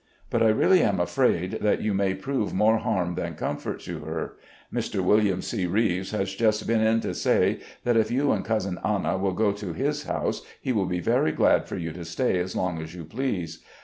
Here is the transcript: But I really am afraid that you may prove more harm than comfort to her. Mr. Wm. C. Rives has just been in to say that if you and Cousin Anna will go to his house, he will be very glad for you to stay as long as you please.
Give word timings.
But 0.31 0.41
I 0.41 0.47
really 0.47 0.81
am 0.81 0.99
afraid 0.99 1.59
that 1.61 1.81
you 1.83 1.93
may 1.93 2.15
prove 2.15 2.55
more 2.55 2.77
harm 2.79 3.13
than 3.13 3.35
comfort 3.35 3.81
to 3.81 3.99
her. 3.99 4.33
Mr. 4.73 4.95
Wm. 4.99 5.43
C. 5.43 5.67
Rives 5.67 6.09
has 6.09 6.33
just 6.33 6.65
been 6.65 6.81
in 6.81 7.01
to 7.01 7.13
say 7.13 7.59
that 7.83 7.97
if 7.97 8.09
you 8.09 8.31
and 8.31 8.43
Cousin 8.43 8.79
Anna 8.83 9.15
will 9.15 9.33
go 9.33 9.51
to 9.51 9.73
his 9.73 10.05
house, 10.05 10.41
he 10.59 10.71
will 10.71 10.87
be 10.87 10.99
very 11.01 11.31
glad 11.31 11.67
for 11.67 11.77
you 11.77 11.91
to 11.91 12.03
stay 12.03 12.39
as 12.39 12.55
long 12.55 12.81
as 12.81 12.95
you 12.95 13.05
please. 13.05 13.63